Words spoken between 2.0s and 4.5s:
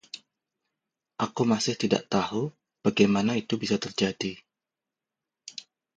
tahu bagaimana itu bisa terjadi.